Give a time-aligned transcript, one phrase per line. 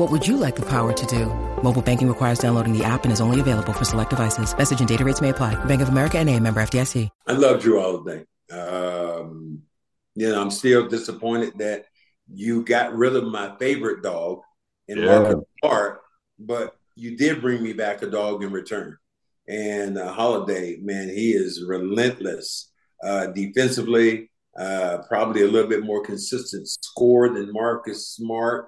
[0.00, 1.26] What would you like the power to do?
[1.62, 4.56] Mobile banking requires downloading the app and is only available for select devices.
[4.56, 5.62] Message and data rates may apply.
[5.66, 7.10] Bank of America and a member FDIC.
[7.26, 8.24] I love Jrue Holiday.
[8.50, 9.60] Um,
[10.14, 11.84] you know, I'm still disappointed that
[12.32, 14.40] you got rid of my favorite dog
[14.88, 15.04] in Yeah.
[15.04, 16.00] Marcus Smart,
[16.38, 18.96] but you did bring me back a dog in return.
[19.48, 22.72] And uh, Holiday, man, he is relentless
[23.04, 24.30] uh, defensively.
[24.58, 28.64] Uh, probably a little bit more consistent score than Marcus Smart,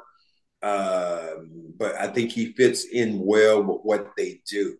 [0.63, 4.77] Um but I think he fits in well with what they do.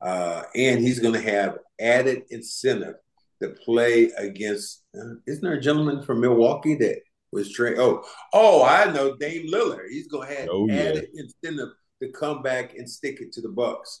[0.00, 2.94] Uh, and he's going to have added incentive
[3.42, 4.82] to play against.
[4.96, 7.00] Uh, isn't there a gentleman from Milwaukee that
[7.32, 7.78] was trained?
[7.78, 9.88] Oh, oh, I know Dame Lillard.
[9.90, 10.74] He's going to have Oh, yeah.
[10.76, 11.70] added incentive
[12.02, 13.98] to come back and stick it to the Bucks.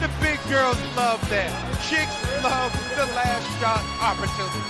[0.00, 1.50] The big girls love that.
[1.88, 4.68] Chicks love the last shot opportunity.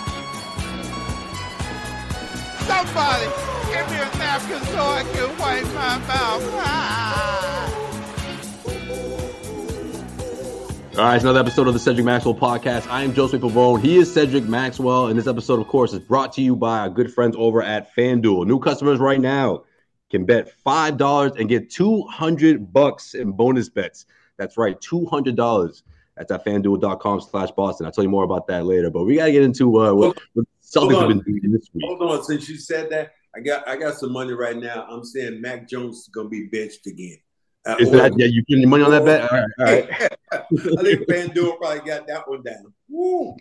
[2.67, 6.43] Somebody give me a napkin so I can wipe my mouth.
[6.53, 7.79] Ah.
[10.93, 12.87] All right, it's another episode of the Cedric Maxwell podcast.
[12.91, 13.81] I am Joseph Pavone.
[13.81, 16.91] He is Cedric Maxwell, and this episode, of course, is brought to you by our
[16.91, 18.47] good friends over at FanDuel.
[18.47, 19.65] New customers right now
[20.11, 24.05] can bet five dollars and get two hundred bucks in bonus bets.
[24.37, 25.83] That's right, two hundred dollars.
[26.19, 27.87] That's at FanDuel.com/slash Boston.
[27.87, 28.91] I'll tell you more about that later.
[28.91, 31.85] But we got to get into uh, what, what Celtics have been doing this week.
[31.87, 34.87] Hold on, since you said that, I got I got some money right now.
[34.89, 37.19] I'm saying Mac Jones is going to be benched again.
[37.65, 38.27] Uh, Is that yeah?
[38.27, 39.31] You putting your money on that bet?
[39.31, 40.13] All right, all right.
[40.79, 42.73] I think FanDuel probably got that one down.
[42.89, 43.37] Woo.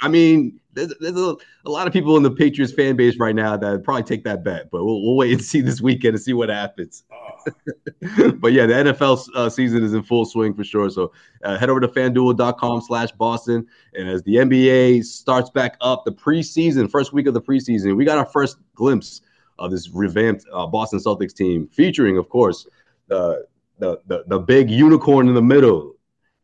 [0.00, 3.34] I mean, there's, there's a, a lot of people in the Patriots fan base right
[3.34, 6.22] now that probably take that bet, but we'll, we'll wait and see this weekend and
[6.22, 7.04] see what happens.
[7.12, 10.90] Oh, but yeah, the NFL uh, season is in full swing for sure.
[10.90, 11.12] So
[11.42, 13.66] uh, head over to fanduel.com slash Boston.
[13.94, 18.04] And as the NBA starts back up, the preseason, first week of the preseason, we
[18.04, 19.22] got our first glimpse
[19.58, 22.66] of this revamped uh, Boston Celtics team, featuring, of course,
[23.08, 23.46] the,
[23.78, 25.94] the, the, the big unicorn in the middle.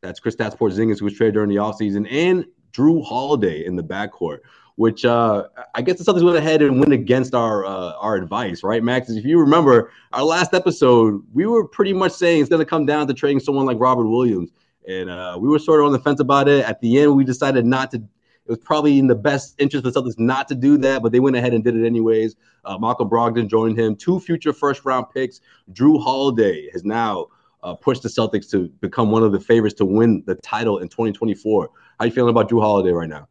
[0.00, 4.38] That's Kristaps Porzingis, who was traded during the offseason, and Jrue Holiday in the backcourt,
[4.76, 8.62] which uh, I guess the Celtics went ahead and went against our uh, our advice,
[8.62, 9.10] right, Max?
[9.10, 12.86] If you remember our last episode, we were pretty much saying it's going to come
[12.86, 14.50] down to trading someone like Robert Williams,
[14.88, 16.64] and uh, we were sort of on the fence about it.
[16.64, 18.02] At the end, we decided not to.
[18.50, 21.12] It was probably in the best interest of the Celtics not to do that, but
[21.12, 22.34] they went ahead and did it anyways.
[22.64, 23.94] Uh, Malcolm Brogdon joined him.
[23.94, 25.40] Two future first round picks.
[25.72, 27.28] Jrue Holiday has now
[27.62, 30.88] uh, pushed the Celtics to become one of the favorites to win the title in
[30.88, 31.70] 2024.
[32.00, 33.28] How you feeling about Jrue Holiday right now?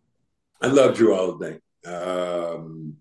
[0.61, 1.59] I love Jrue Holiday.
[1.85, 2.95] Um,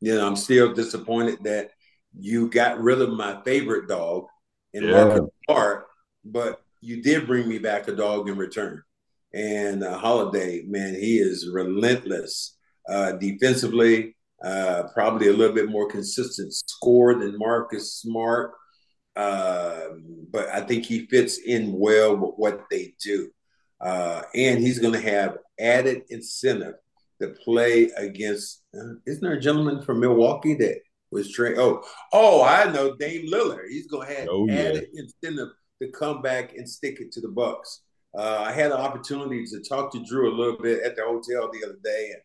[0.00, 1.70] you know, I'm still disappointed that
[2.18, 4.26] you got rid of my favorite dog
[4.72, 5.04] in Yeah.
[5.04, 5.86] Marcus Smart,
[6.24, 8.82] but you did bring me back a dog in return.
[9.32, 12.56] And uh, Holiday, man, he is relentless
[12.88, 14.16] uh, defensively.
[14.42, 18.52] Uh, probably a little bit more consistent score than Marcus Smart,
[19.16, 23.28] Um but I think he fits in well with what they do.
[23.80, 26.74] Uh, and he's going to have added incentive
[27.20, 28.62] to play against.
[28.74, 30.78] Uh, isn't there a gentleman from Milwaukee that
[31.10, 31.58] was trained?
[31.58, 33.68] Oh, oh, I know Dame Lillard.
[33.68, 34.54] He's going to have Oh, yeah.
[34.54, 35.48] added incentive
[35.82, 37.82] to come back and stick it to the Bucks.
[38.16, 41.50] Uh, I had an opportunity to talk to Jrue a little bit at the hotel
[41.52, 42.22] the other day, and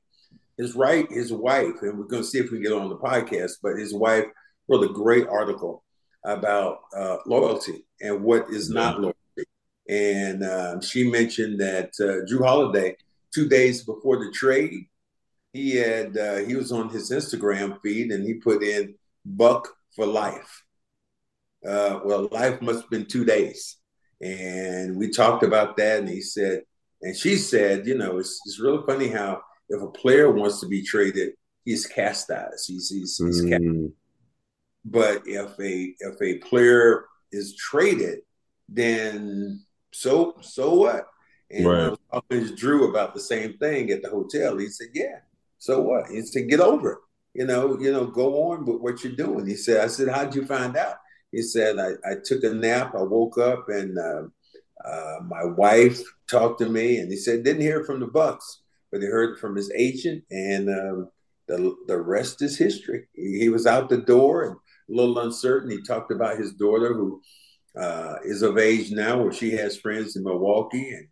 [0.57, 2.97] his right, his wife, and we're going to see if we can get on the
[2.97, 3.57] podcast.
[3.61, 4.25] But his wife
[4.67, 5.83] wrote a great article
[6.23, 9.15] about uh, loyalty and what is not loyalty.
[9.87, 12.95] And um, she mentioned that uh, Jrue Holiday,
[13.33, 14.87] two days before the trade,
[15.53, 20.05] he had uh, he was on his Instagram feed and he put in "Buck for
[20.05, 20.63] life."
[21.65, 23.77] Uh, well, life must have been two days,
[24.21, 25.99] and we talked about that.
[25.99, 26.63] And he said,
[27.01, 30.67] and she said, you know, it's it's really funny how if a player wants to
[30.67, 31.33] be traded,
[31.63, 32.67] he's chastised.
[32.67, 33.91] He's he's, he's cast- Mm,
[34.85, 38.19] but if a if a player is traded,
[38.69, 41.07] then so so what?
[41.51, 41.97] And right.
[42.11, 44.57] I was Jrue about the same thing at the hotel.
[44.57, 45.19] He said, "Yeah,
[45.57, 46.97] so what?" He said, "Get over it.
[47.33, 50.33] You know, you know, go on with what you're doing." He said, "I said, how'd
[50.35, 50.95] you find out?"
[51.35, 52.93] He said, "I, I took a nap.
[52.95, 54.23] I woke up and uh,
[54.87, 58.61] uh, my wife talked to me, and he said didn't hear from the Bucks,
[58.91, 61.09] but he heard from his agent, and um,
[61.47, 63.07] the the rest is history.
[63.13, 65.71] He, he was out the door and a little uncertain.
[65.71, 67.21] He talked about his daughter who."
[67.77, 71.09] Uh, is of age now where she has friends in Milwaukee and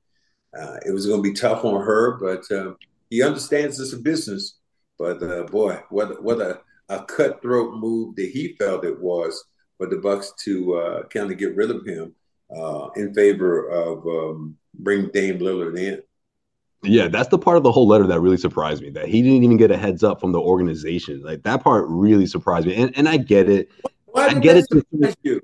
[0.58, 2.74] uh, it was going to be tough on her, but uh,
[3.10, 4.60] he understands a business.
[4.98, 9.44] But uh, boy, what what a, a cutthroat move that he felt it was
[9.84, 12.16] for the Bucks to uh, kind of get rid of him
[12.56, 16.02] uh, in favor of um, bring Dame Lillard in.
[16.84, 18.90] Yeah, that's the part of the whole letter that really surprised me.
[18.90, 21.22] That he didn't even get a heads up from the organization.
[21.22, 23.70] Like that part really surprised me, and and I get it.
[24.06, 24.66] Why I get it.
[25.22, 25.42] You?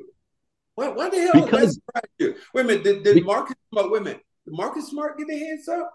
[0.76, 2.36] Why, why the hell because, did that surprise you?
[2.54, 3.56] Wait a minute, did, did Marcus?
[3.72, 4.20] About women?
[4.48, 5.94] Marcus Smart get a heads up?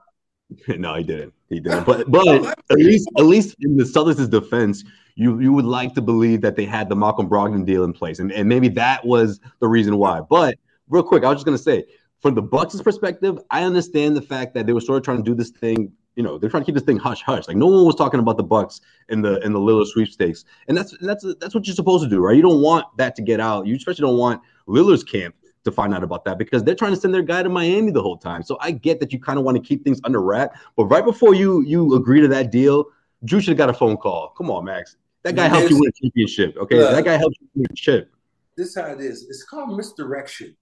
[0.69, 1.35] no, he didn't.
[1.49, 1.85] He didn't.
[1.87, 2.26] But but
[2.70, 6.56] at least at least in the Celtics' defense, you you would like to believe that
[6.56, 9.96] they had the Malcolm Brogdon deal in place, and, and maybe that was the reason
[9.99, 10.20] why.
[10.20, 10.56] But
[10.88, 11.85] real quick, I was just gonna say,
[12.20, 15.23] from the Bucks' perspective, I understand the fact that they were sort of trying to
[15.23, 15.93] do this thing.
[16.17, 17.49] You know, they're trying to keep this thing hush hush.
[17.49, 20.76] Like no one was talking about the Bucks in the in the Lillard sweepstakes, and
[20.76, 22.37] that's that's that's what you're supposed to do, right?
[22.37, 23.67] You don't want that to get out.
[23.67, 27.00] You especially don't want Lillard's camp to find out about that because they're trying to
[27.00, 28.43] send their guy to Miami the whole time.
[28.43, 31.05] So I get that you kind of want to keep things under wrap, but right
[31.05, 32.87] before you you agree to that deal,
[33.25, 34.28] Jrue should have got a phone call.
[34.37, 34.96] Come on, Max.
[35.22, 36.56] That guy helped you win a championship.
[36.56, 38.11] Okay, uh, that guy helped you win a chip.
[38.56, 39.26] This is how it is.
[39.28, 40.55] It's called misdirection.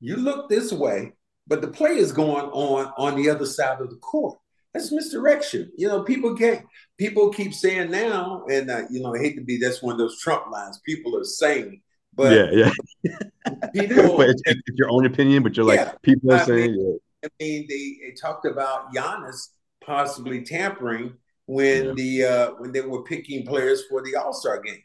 [0.00, 1.12] You look this way,
[1.46, 4.38] but the play is going on on the other side of the court.
[4.72, 5.72] That's misdirection.
[5.76, 6.64] You know, people get
[6.98, 9.98] people keep saying now, and uh, you know, I hate to be that's one of
[9.98, 10.80] those Trump lines.
[10.84, 11.80] People are saying
[12.16, 12.70] but yeah, yeah.
[13.72, 16.72] people, but it's, it's, your own opinion, but you're yeah, like people are I saying.
[16.72, 17.28] Mean, yeah.
[17.28, 19.48] I mean, they, they, talked about Giannis
[19.84, 21.14] possibly tampering
[21.46, 24.82] when the uh, when they were picking players for the All Star game,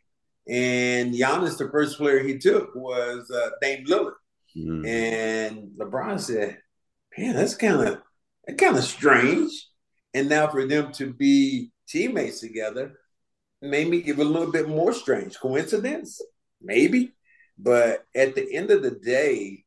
[0.47, 4.13] and Giannis, the first player he took was uh, Dame Lillard,
[4.55, 4.87] mm.
[4.87, 6.57] and LeBron said,
[7.17, 8.01] "Man, that's kind of
[8.47, 9.67] that kind of strange."
[10.13, 12.93] And now for them to be teammates together,
[13.61, 16.21] made me give a little bit more strange coincidence,
[16.61, 17.13] maybe.
[17.61, 19.65] But at the end of the day,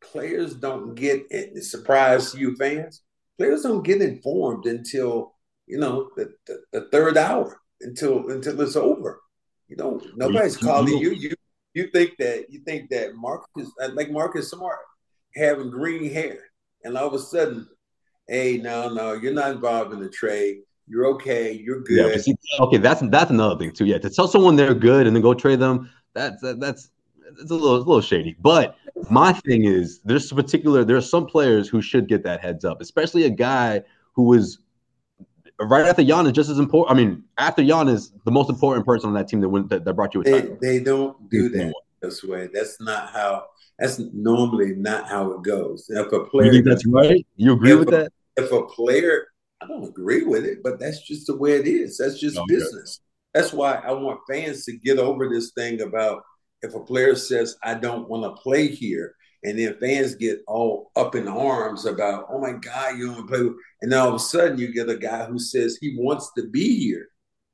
[0.00, 1.62] players don't get it.
[1.64, 3.02] Surprise you fans,
[3.38, 5.34] players don't get informed until
[5.66, 9.20] you know the, the, the third hour until until it's over.
[9.68, 11.10] You know, nobody's calling you.
[11.10, 11.34] You
[11.74, 14.78] you think that you think that Marcus is like Marcus Smart
[15.34, 16.38] having green hair,
[16.84, 17.66] and all of a sudden,
[18.28, 20.58] hey, no, no, you're not involved in the trade.
[20.86, 21.52] You're okay.
[21.52, 22.12] You're good.
[22.12, 23.86] Yeah, see, okay, that's that's another thing too.
[23.86, 26.90] Yeah, to tell someone they're good and then go trade them, that's that, that's
[27.40, 28.36] it's a little, a little shady.
[28.40, 28.76] But
[29.10, 32.64] my thing is, there's a particular, there are some players who should get that heads
[32.64, 33.82] up, especially a guy
[34.12, 34.58] who was
[35.58, 36.96] right after Giannis just as important.
[36.96, 39.94] I mean, after Giannis, the most important person on that team that went that, that
[39.94, 40.58] brought you a they, title.
[40.60, 42.48] They don't do that this way.
[42.52, 43.46] That's not how.
[43.78, 45.86] That's normally not how it goes.
[45.88, 47.26] If a player, you think that's right?
[47.36, 48.12] You agree with a, that?
[48.36, 49.28] If a player,
[49.60, 51.98] I don't agree with it, but that's just the way it is.
[51.98, 52.54] That's just okay.
[52.54, 53.00] business.
[53.34, 56.22] That's why I want fans to get over this thing about
[56.62, 59.14] if a player says, I don't want to play here,
[59.44, 63.40] and then fans get all up in arms about, oh my God, you don't play.
[63.80, 66.48] And then all of a sudden you get a guy who says he wants to
[66.48, 67.08] be here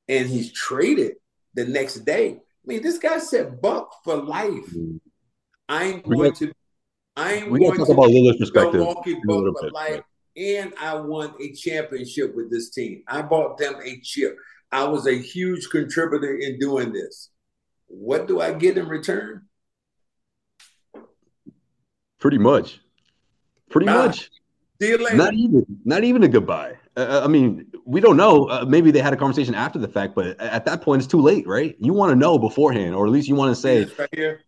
[0.07, 1.15] and he's traded
[1.55, 2.33] the next day.
[2.33, 4.51] I mean, this guy said buck for life.
[4.51, 4.97] Mm-hmm.
[5.71, 6.53] I ain't going to
[7.17, 8.81] I ain't we going to talk about Lillard's perspective.
[8.81, 10.03] Milwaukee buck for life.
[10.37, 13.03] And I won a championship with this team.
[13.09, 14.37] I bought them a chip.
[14.71, 17.31] I was a huge contributor in doing this.
[17.87, 19.47] What do I get in return?
[22.19, 22.81] Pretty much.
[23.71, 24.07] Pretty nah.
[24.07, 24.31] much.
[24.81, 25.17] See you later.
[25.17, 26.77] Not even, not even a goodbye.
[26.97, 28.47] Uh, uh, I mean, we don't know.
[28.47, 31.21] Uh, maybe they had a conversation after the fact, but at that point, it's too
[31.21, 31.77] late, right?
[31.79, 34.41] You want to know beforehand, or at least you want to say, right here.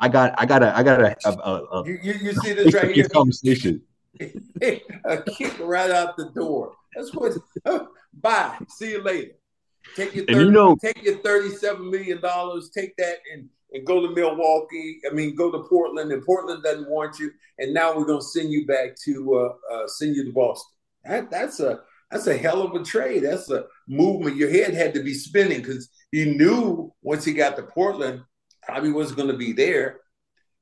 [0.00, 2.52] "I got, I got a, I got a." a, a, a you, you, you see
[2.54, 3.08] this right here?
[3.08, 3.82] Conversation.
[4.20, 6.72] a kick right out the door.
[6.94, 7.34] That's what.
[8.20, 8.58] Bye.
[8.68, 9.32] See you later.
[9.96, 14.00] Take your 30, you know, take your thirty-seven million dollars, take that and and go
[14.00, 15.00] to Milwaukee.
[15.10, 17.30] I mean, go to Portland, and Portland doesn't want you.
[17.58, 20.70] And now we're gonna send you back to uh, uh, send you to Boston.
[21.04, 21.80] That, that's a
[22.10, 23.24] that's a hell of a trade.
[23.24, 24.36] That's a movement.
[24.36, 28.22] Your head had to be spinning because he knew once he got to Portland,
[28.62, 30.00] probably wasn't going to be there.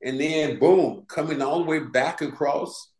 [0.03, 2.91] And then boom, coming all the way back across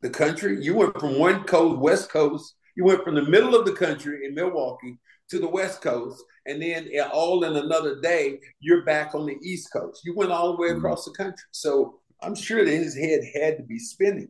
[0.00, 0.62] the country.
[0.62, 2.54] You went from one coast, West Coast.
[2.76, 4.98] You went from the middle of the country in Milwaukee
[5.30, 9.72] to the West Coast, and then all in another day, you're back on the East
[9.72, 10.02] Coast.
[10.04, 10.78] You went all the way mm-hmm.
[10.78, 11.44] across the country.
[11.50, 14.28] So I'm sure that his head had to be spinning.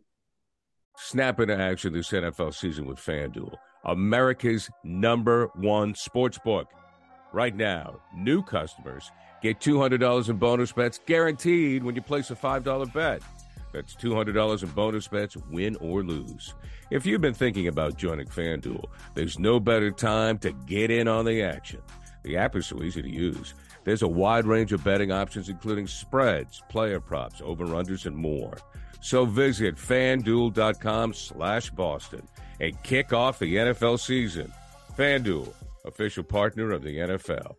[0.97, 6.69] Snap into action this NFL season with FanDuel, America's number one sports book.
[7.33, 9.11] Right now, new customers
[9.43, 13.23] get $200 in bonus bets guaranteed when you place a $5 bet.
[13.75, 16.55] That's $200 in bonus bets, win or lose.
[16.93, 21.25] If you've been thinking about joining FanDuel, there's no better time to get in on
[21.25, 21.83] the action.
[22.23, 23.55] The app is so easy to use.
[23.83, 28.57] There's a wide range of betting options, including spreads, player props, over-unders, and more.
[29.01, 32.27] So visit fanduel.com slash Boston
[32.61, 34.53] and kick off the NFL season.
[34.97, 35.53] FanDuel,
[35.85, 37.57] official partner of the NFL.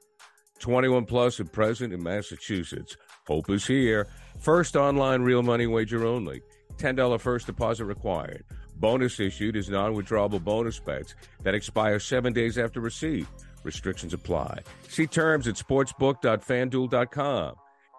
[0.60, 2.96] 21 plus and present in Massachusetts.
[3.28, 4.08] Hope is here.
[4.40, 6.42] First online real money wager only.
[6.78, 8.44] $10 first deposit required.
[8.78, 13.26] Bonus issued is non withdrawable bonus bets that expire seven days after receipt.
[13.64, 14.60] Restrictions apply.
[14.90, 17.56] See terms at sportsbook.fanduel.com.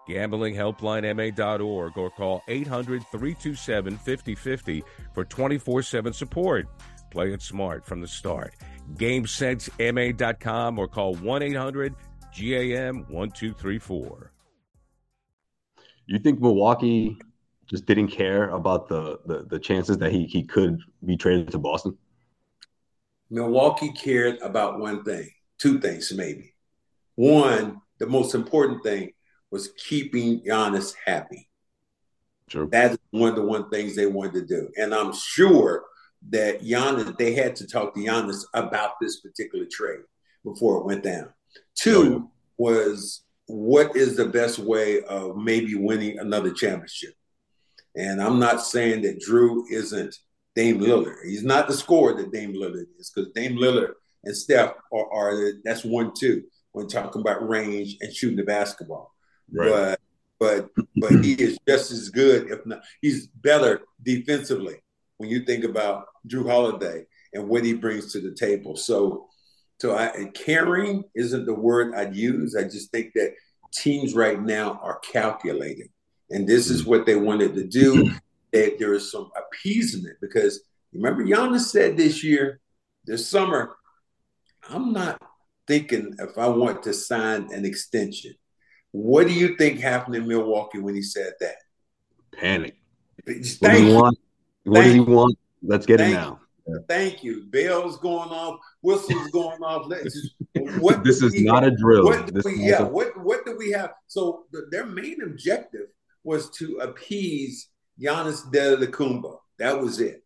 [0.07, 6.67] Gambling Helpline MA.org or call 800 327 5050 for 24 7 support.
[7.11, 8.55] Play it smart from the start.
[8.93, 11.95] GameSenseMA.com or call 1 800
[12.33, 14.31] GAM 1234.
[16.07, 17.17] You think Milwaukee
[17.69, 21.57] just didn't care about the, the, the chances that he, he could be traded to
[21.57, 21.97] Boston?
[23.29, 26.53] Milwaukee cared about one thing, two things maybe.
[27.15, 29.11] One, the most important thing
[29.51, 31.49] was keeping Giannis happy.
[32.47, 32.67] Sure.
[32.67, 34.69] That's one of the one things they wanted to do.
[34.77, 35.83] And I'm sure
[36.29, 40.01] that Giannis, they had to talk to Giannis about this particular trade
[40.45, 41.33] before it went down.
[41.75, 47.13] Two oh, was what is the best way of maybe winning another championship?
[47.95, 50.15] And I'm not saying that Jrue isn't
[50.55, 51.23] Dame Lillard.
[51.25, 55.53] He's not the scorer that Dame Lillard is because Dame Lillard and Steph are, are
[55.63, 59.13] that's one two when talking about range and shooting the basketball.
[59.51, 59.97] Right.
[60.39, 64.75] But but but he is just as good, if not he's better defensively
[65.17, 68.75] when you think about Jrue Holiday and what he brings to the table.
[68.75, 69.29] So
[69.79, 72.55] so I, caring isn't the word I'd use.
[72.55, 73.33] I just think that
[73.71, 75.89] teams right now are calculating,
[76.29, 76.87] and this is mm.
[76.87, 78.11] what they wanted to do.
[78.53, 80.61] That there is some appeasement because
[80.93, 82.61] remember Giannis said this year,
[83.05, 83.75] this summer,
[84.69, 85.21] I'm not
[85.67, 88.33] thinking if I want to sign an extension.
[88.91, 91.55] What do you think happened in Milwaukee when he said that?
[92.31, 92.77] Panic.
[93.25, 94.19] Thank what do he want?
[94.63, 95.03] What he you.
[95.03, 95.37] want?
[95.61, 96.39] Let's get Thank it now.
[96.89, 97.45] Thank you.
[97.49, 99.87] Bells going off, whistles going off.
[99.87, 102.05] Let's just, what This is not a drill.
[102.05, 103.91] What do we, yeah, a- what what do we have?
[104.07, 105.87] So the, their main objective
[106.23, 107.69] was to appease
[108.01, 109.37] Giannis Antetokounmpo.
[109.59, 110.23] That was it.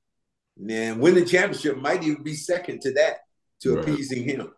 [0.70, 3.18] And win the championship might even be second to that,
[3.62, 3.88] to Right.
[3.88, 4.52] appeasing him.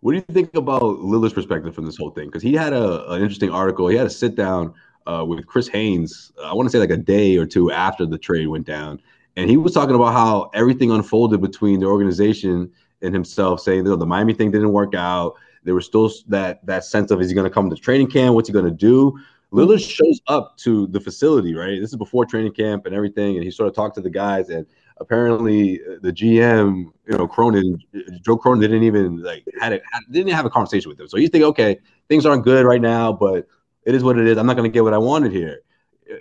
[0.00, 2.26] What do you think about Lillard's perspective from this whole thing?
[2.26, 3.88] Because he had a, an interesting article.
[3.88, 4.72] He had a sit down
[5.06, 6.32] uh, with Chris Haynes.
[6.42, 9.00] I want to say like a day or two after the trade went down,
[9.40, 12.70] and he was talking about how everything unfolded between the organization
[13.00, 15.34] and himself, saying that the Miami thing didn't work out.
[15.64, 18.34] There was still that that sense of is he going to come to training camp?
[18.34, 19.18] What's he going to do?
[19.50, 21.80] Lillard shows up to the facility, right?
[21.80, 24.50] This is before training camp and everything, and he sort of talked to the guys
[24.50, 24.66] and
[24.98, 27.78] apparently uh, the GM, you know, Cronin,
[28.20, 31.08] Joe Cronin didn't even like had it had, didn't have a conversation with him.
[31.08, 31.78] So you think, okay,
[32.08, 33.46] things aren't good right now, but
[33.84, 34.36] it is what it is.
[34.36, 35.62] I'm not going to get what I wanted here.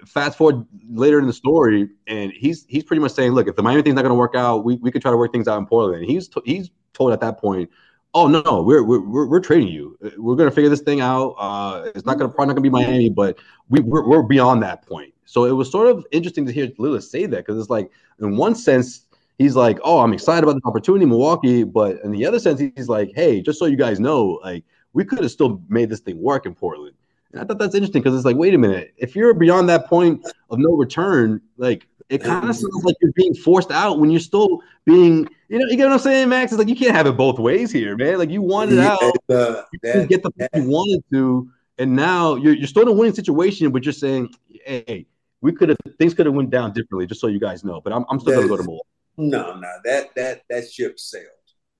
[0.05, 3.63] Fast forward later in the story, and he's he's pretty much saying, look, if the
[3.63, 5.57] Miami thing's not going to work out, we, we could try to work things out
[5.57, 6.01] in Portland.
[6.01, 7.69] And he's to, he's told at that point,
[8.13, 9.97] oh no, no, we're we're we're, trading you.
[10.17, 11.35] We're going to figure this thing out.
[11.37, 13.37] Uh, it's not going to probably not going to be Miami, but
[13.69, 15.13] we we're, we're beyond that point.
[15.25, 18.35] So it was sort of interesting to hear Lillard say that because it's like, in
[18.35, 19.05] one sense,
[19.37, 22.59] he's like, "Oh, I'm excited about the opportunity in Milwaukee," but in the other sense,
[22.59, 25.99] he's like, "Hey, just so you guys know, like we could have still made this
[25.99, 26.95] thing work in Portland."
[27.31, 29.87] And I thought that's interesting because it's like, wait a minute, if you're beyond that
[29.87, 34.09] point of no return, like it kind of sounds like you're being forced out when
[34.09, 36.51] you're still being, you know, you get what I'm saying, Max?
[36.51, 38.17] It's like you can't have it both ways here, man.
[38.17, 41.95] Like you wanted Yeah, out, uh, you that- get the that- you wanted to, and
[41.95, 44.29] now you're you're still in a winning situation, but you're saying,
[44.65, 45.05] hey,
[45.41, 47.79] we could have things could have went down differently, just so you guys know.
[47.79, 48.87] But I'm, I'm still gonna go to Milwaukee.
[49.17, 51.25] no, no, that that that ship sailed.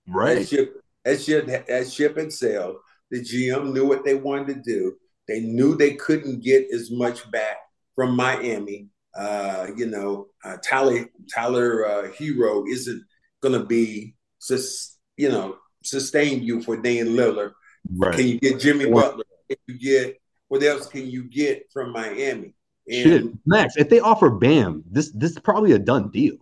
[0.06, 0.48] That Right.
[0.48, 2.78] ship, that ship, that ship had sailed.
[3.10, 4.96] The GM knew what they wanted to do.
[5.30, 7.58] They knew they couldn't get as much back
[7.96, 8.88] from Miami.
[9.16, 13.04] Uh, you know, uh, Tyler Tyler uh, Herro isn't
[13.42, 17.52] going to be, sus, you know, sustain you for Dame Lillard.
[17.96, 18.16] Right.
[18.16, 18.90] Can you get Jimmy.
[18.90, 19.24] Butler?
[19.50, 22.54] Can you get what else can you get from Miami?
[22.88, 23.78] And Shit, Max.
[23.78, 26.36] If they offer Bam, this this is probably a done deal.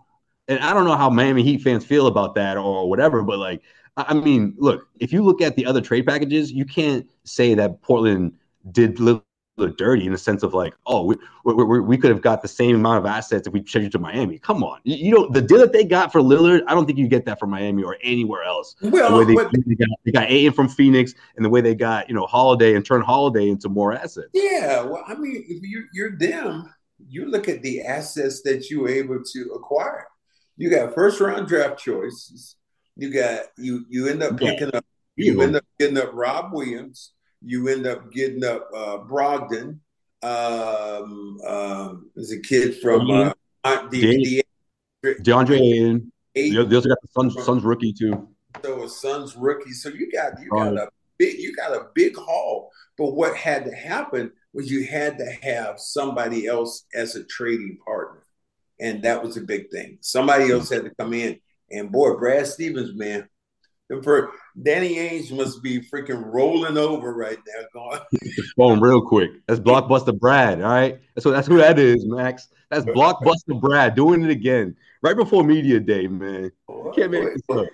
[0.47, 3.61] And I don't know how Miami Heat fans feel about that or whatever, but like,
[3.97, 7.81] I mean, look, if you look at the other trade packages, you can't say that
[7.81, 8.33] Portland
[8.71, 9.23] did Lillard
[9.77, 12.47] dirty in the sense of like, oh, we, we, we, we could have got the
[12.47, 14.37] same amount of assets if we changed to Miami.
[14.37, 16.61] Come on, you, you know the deal that they got for Lillard.
[16.67, 18.75] I don't think you get that from Miami or anywhere else.
[18.81, 21.61] Well, the way they, but- they got they got Ayton from Phoenix, and the way
[21.61, 24.29] they got you know Holiday and turned Holiday into more assets.
[24.33, 26.71] Yeah, well, I mean, if you, you're them,
[27.09, 30.07] you look at the assets that you were able to acquire.
[30.57, 32.55] You got first round draft choices.
[32.95, 34.51] You got you you end up Yeah.
[34.51, 34.85] picking up.
[35.15, 37.13] You end up getting up Rob Williams.
[37.47, 39.79] You end up getting up uh, Brogdon.
[40.21, 43.33] Um, um, there's a kid from uh,
[43.89, 44.43] the, Dave-
[45.03, 46.11] the Deandre Ayton.
[46.35, 48.27] eight, They also got the Suns, Suns rookie too.
[48.63, 49.71] so a Suns rookie.
[49.71, 52.69] So you got you got a big you got a big haul.
[52.97, 57.77] But what had to happen was you had to have somebody else as a trading
[57.85, 58.23] partner,
[58.81, 59.99] and that was a big thing.
[60.01, 61.39] Somebody else had to come in,
[61.71, 63.29] and boy, Brad Stevens, man,
[64.03, 64.31] for
[64.63, 67.99] Danny Ainge must be freaking rolling over right now, going.
[68.57, 69.31] Phone real quick.
[69.47, 70.61] That's Blockbuster Brad.
[70.61, 70.99] All right.
[71.15, 72.47] That's what that's who that is, Max.
[72.71, 74.75] That's Blockbuster Brad doing it again.
[75.03, 76.51] Right before media day, man.
[76.67, 77.67] You can't make this up.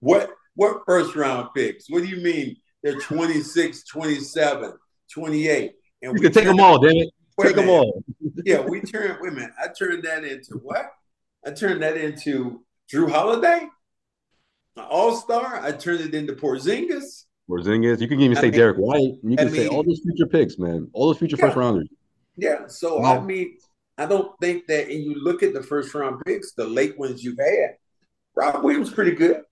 [0.00, 1.90] What what first round picks?
[1.90, 2.56] What do you mean?
[2.82, 4.72] They're 26, 27,
[5.12, 5.72] 28.
[6.02, 7.10] And You can take them all, damn it.
[7.40, 8.02] Take them all.
[8.44, 9.18] Yeah, we turned.
[9.20, 9.52] Wait a minute.
[9.62, 10.90] I turned that into what?
[11.46, 13.68] I turned that into Jrue Holiday,
[14.76, 15.60] an All Star.
[15.60, 17.24] I turned it into Porzingis.
[17.48, 18.00] Porzingis.
[18.00, 19.14] You can even I say mean- Derek White.
[19.22, 20.88] You I can say all those future picks, man.
[20.92, 21.46] All those future Yeah.
[21.46, 21.88] first rounders.
[22.36, 22.66] Yeah.
[22.68, 23.18] So Wow.
[23.18, 23.58] I mean,
[23.98, 24.88] I don't think that.
[24.88, 27.76] And you look at the first round picks, the late ones you've had.
[28.34, 29.42] Rob Williams pretty good.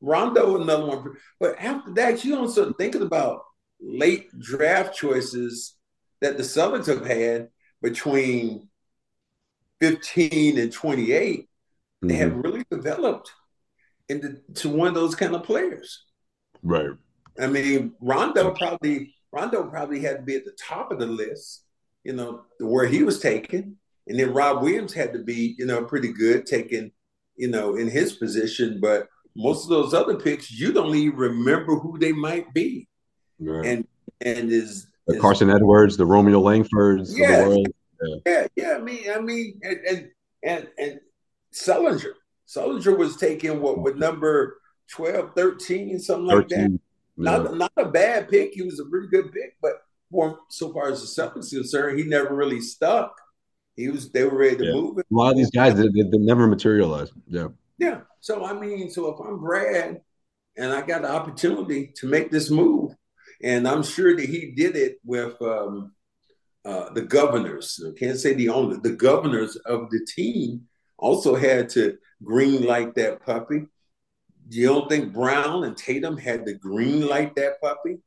[0.00, 3.42] Rondo another one, but after that, you don't start thinking about
[3.80, 5.74] late draft choices
[6.20, 7.48] that the Celtics have had
[7.82, 8.68] between
[9.80, 11.48] fifteen and twenty eight.
[12.02, 12.40] They have mm-hmm.
[12.42, 13.32] really developed
[14.08, 16.04] into to one of those kind of players.
[16.62, 16.90] Right.
[17.40, 21.64] I mean, Rondo probably Rondo probably had to be at the top of the list,
[22.04, 25.84] you know, where he was taken, and then Rob Williams had to be, you know,
[25.84, 26.92] pretty good taken,
[27.36, 28.78] you know, in his position.
[28.80, 32.88] But most of those other picks, you don't even remember who they might be,
[33.38, 33.66] right.
[33.66, 33.86] and
[34.22, 37.42] and is, the is- Carson Edwards, the Romeo Langfords of Yeah.
[37.42, 37.68] the world.
[38.24, 38.74] yeah, yeah.
[38.76, 40.10] I mean, I mean, and and
[40.42, 41.00] and, and
[41.52, 42.12] Sullinger,
[42.46, 44.60] Sullinger was taken what with number
[44.92, 46.56] 12, 13, something like that.
[46.56, 46.80] 13.
[47.18, 47.38] Yeah.
[47.38, 48.52] Not, not a bad pick.
[48.52, 49.72] He was a pretty good pick, but
[50.10, 53.14] for so far as the Celtics is concerned, he never really stuck.
[53.74, 54.72] He was they were ready to Yeah.
[54.72, 55.06] move it.
[55.10, 57.12] A lot of these guys, they, they, they never materialized.
[57.26, 57.48] Yeah.
[57.78, 58.00] Yeah.
[58.20, 60.00] So I mean, so if I'm Brad
[60.56, 62.94] and I got the opportunity to make this move,
[63.42, 65.92] and I'm sure that he did it with um,
[66.64, 67.78] uh, the governors.
[67.86, 68.78] I can't say the owner.
[68.78, 70.66] The governors of the team
[70.98, 73.66] also had to green light that puppy.
[74.48, 77.98] You don't think Brown and Tatum had to green light that puppy?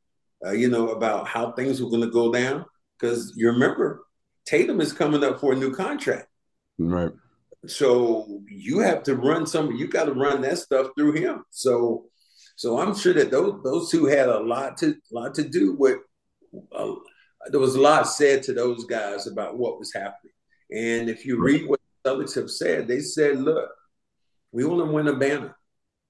[0.44, 2.64] Uh, you know about how things were going to go down
[2.98, 4.04] because you remember
[4.46, 6.28] Tatum is coming up for a new contract.
[6.78, 7.12] Right.
[7.66, 9.72] So you have to run some.
[9.72, 11.44] You got to run that stuff through him.
[11.50, 12.06] So,
[12.56, 15.98] so I'm sure that those those two had a lot to lot to do with.
[16.74, 16.94] Uh,
[17.48, 20.32] there was a lot said to those guys about what was happening.
[20.72, 21.79] And if you read what
[22.10, 23.70] Celtics have said, they said, "Look,
[24.52, 25.56] we want to win a banner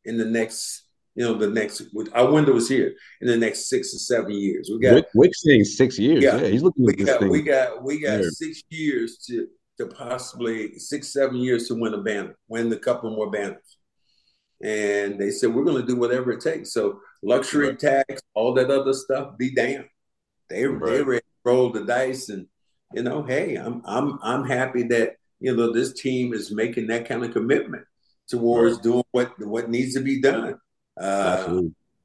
[0.04, 0.84] in the next,
[1.14, 1.82] you know, the next.
[2.12, 4.70] Our window is here in the next six or seven years.
[4.72, 6.24] We got Wyc, Wyc's saying six years.
[6.24, 6.40] Yeah.
[6.40, 6.48] Yeah.
[6.48, 7.30] He's looking we at this got thing.
[7.30, 12.02] we got we got six years to to possibly six seven years to win a
[12.02, 13.78] banner, win a couple more banners.
[14.62, 16.72] And they said we're going to do whatever it takes.
[16.72, 17.78] So luxury Right.
[17.78, 19.88] tax, all that other stuff, be damned.
[20.48, 21.06] They they Right.
[21.06, 22.46] ready to roll the dice, and
[22.92, 27.08] you know, hey, I'm I'm I'm happy that you know this team is making that
[27.08, 27.84] kind of commitment
[28.28, 30.58] towards doing what what needs to be done.
[31.00, 31.62] Uh,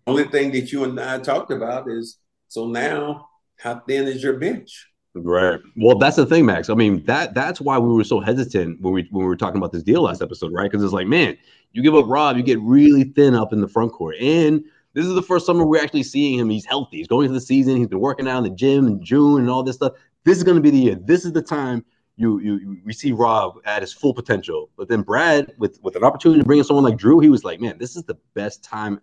[0.07, 2.17] only thing that you and I talked about is
[2.47, 4.87] so now how thin is your bench?
[5.13, 5.59] Right.
[5.77, 6.69] Well, that's the thing, Max.
[6.69, 9.57] I mean, that that's why we were so hesitant when we when we were talking
[9.57, 10.69] about this deal last episode, right?
[10.69, 11.37] Because it's like, man,
[11.71, 14.15] you give up Rob, you get really thin up in the front court.
[14.19, 16.49] And this is the first summer we're actually seeing him.
[16.49, 16.97] He's healthy.
[16.97, 17.77] He's going to the season.
[17.77, 19.93] He's been working out in the gym in June and all this stuff.
[20.23, 20.95] This is going to be the year.
[20.95, 21.85] This is the time
[22.17, 24.69] you you, we see Rob at his full potential.
[24.77, 27.43] But then Brad, with with an opportunity to bring in someone like Jrue, he was
[27.43, 28.99] like, man, this is the best time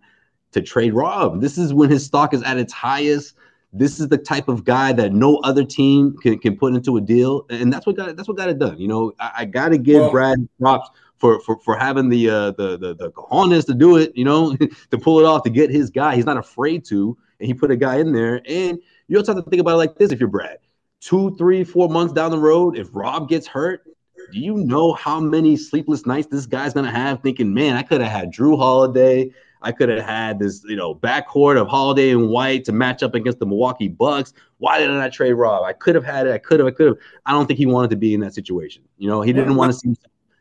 [0.51, 1.41] to trade Rob.
[1.41, 3.35] This is when his stock is at its highest.
[3.75, 7.01] This is the type of guy that no other team can, can put into a
[7.01, 8.77] deal, and that's what got it, that's what got it done.
[8.77, 12.29] You know, I, I got to give Well- Brad props for for for having the
[12.29, 14.11] uh, the the the cojones to do it.
[14.15, 14.55] You know,
[14.91, 16.15] to pull it off to get his guy.
[16.15, 18.41] He's not afraid to, and he put a guy in there.
[18.47, 20.57] And you also have to think about it like this: if you're Brad,
[21.03, 23.83] two, three, four months down the road, if Rob gets hurt,
[24.31, 28.01] do you know how many sleepless nights this guy's gonna have thinking, man, I could
[28.01, 29.31] have had Jrue Holiday.
[29.61, 33.15] I could have had this, you know, backcourt of Holiday and White to match up
[33.15, 34.33] against the Milwaukee Bucks.
[34.57, 35.63] Why didn't I trade Rob?
[35.63, 36.33] I could have had it.
[36.33, 36.67] I could have.
[36.67, 36.97] I could have.
[37.25, 38.83] I don't think he wanted to be in that situation.
[38.97, 39.93] You know, he didn't want to see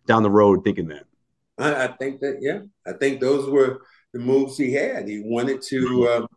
[0.07, 1.05] down the road thinking that.
[1.59, 5.09] I, I, think that yeah, I think those were the moves he had.
[5.09, 6.29] He wanted to um,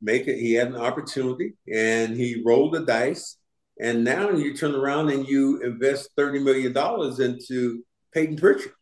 [0.00, 0.38] make it.
[0.38, 3.36] He had an opportunity, and he rolled the dice.
[3.80, 7.82] And now you turn around and you invest thirty million dollars into
[8.12, 8.72] Payton Pritchard.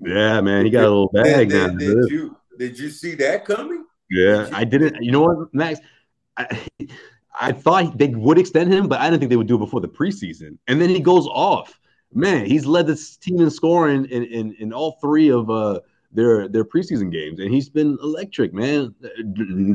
[0.00, 3.44] Yeah, man, he got a little bag did, did, did you did you see that
[3.44, 3.84] coming?
[4.10, 5.02] Yeah, I didn't.
[5.02, 5.80] You know what, Max?
[6.36, 6.60] I,
[7.40, 9.80] I thought they would extend him, but I didn't think they would do it before
[9.80, 10.58] the preseason.
[10.66, 11.78] And then he goes off.
[12.12, 15.80] Man, he's led this team in scoring in, in, in all three of uh,
[16.12, 18.94] their their preseason games, and he's been electric, man.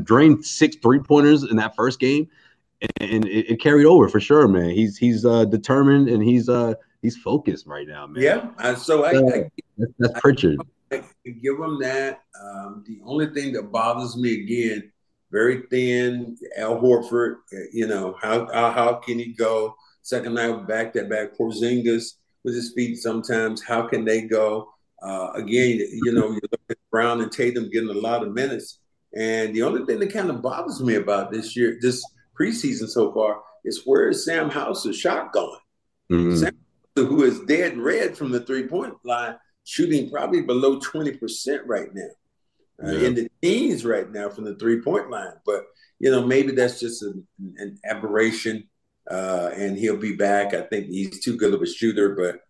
[0.04, 2.28] Drained six three pointers in that first game,
[3.00, 4.70] and it, it, carried over for sure, man.
[4.70, 8.22] He's he's uh, determined and he's uh he's focused right now, man.
[8.22, 10.58] Yeah, so I, uh, I that's, that's Pritchard.
[10.92, 12.20] I, give him that.
[12.40, 14.90] Um, the only thing that bothers me again,
[15.30, 16.36] very thin.
[16.56, 17.36] Al Horford,
[17.72, 21.36] you know how how, how can he go second night back that back?
[21.36, 22.14] Porzingis
[22.44, 23.62] with his feet sometimes.
[23.62, 24.72] How can they go?
[25.02, 28.80] Uh, again, you know, you look at Brown and Tatum getting a lot of minutes.
[29.16, 32.04] And the only thing that kind of bothers me about this year, this
[32.38, 35.60] preseason so far, is where is Sam Hauser's shot going?
[36.10, 36.36] Mm-hmm.
[36.36, 36.56] Sam,
[36.94, 42.08] who is dead red from the three point line, shooting probably below 20% right now.
[42.80, 45.32] Uh, in the teens right now from the three point line.
[45.44, 45.64] But,
[45.98, 48.68] you know, maybe that's just an, an aberration
[49.10, 50.54] uh, and he'll be back.
[50.54, 52.40] I think he's too good of a shooter, but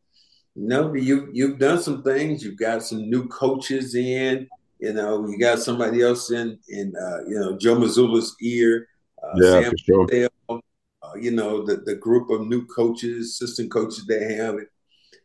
[0.57, 2.43] no, you you've done some things.
[2.43, 4.49] You've got some new coaches in.
[4.81, 8.89] You know, you got somebody else in in uh, you know Joe Mazzulla's ear.
[9.29, 10.31] Uh, yeah, Sam for sure.
[10.49, 14.55] uh, you know the the group of new coaches, assistant coaches they have.
[14.57, 14.69] It,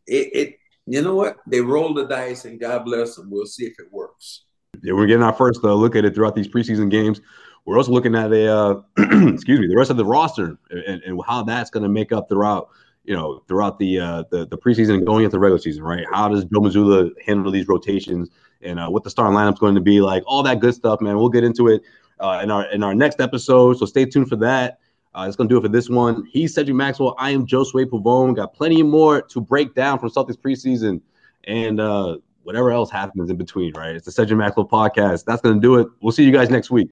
[0.08, 1.38] it, it you know what?
[1.48, 3.30] They roll the dice, and God bless them.
[3.32, 4.44] We'll see if it works.
[4.82, 7.22] Yeah, we're getting our first uh, look at it throughout these preseason games.
[7.66, 11.22] We're also looking at a uh, excuse me the rest of the roster and, and
[11.26, 12.70] how that's going to make up throughout
[13.04, 16.06] you know, throughout the uh, the, the preseason and going into the regular season, right?
[16.12, 18.30] How does Joe Mazzulla handle these rotations
[18.62, 20.24] and uh, what the starting lineup's going to be like?
[20.26, 21.18] All that good stuff, man.
[21.18, 21.82] We'll get into it
[22.20, 24.80] uh, in our in our next episode, so stay tuned for that.
[25.16, 26.26] Uh, going to do it for this one.
[26.32, 27.16] He's Cedric Maxwell.
[27.20, 28.36] I am Josue Pavone.
[28.36, 31.02] Got plenty more to break down from Celtics preseason
[31.44, 33.96] and uh, whatever else happens in between, right?
[33.96, 35.26] It's the Cedric Maxwell podcast.
[35.26, 35.88] That's to do it.
[36.02, 36.82] We'll see you guys next week.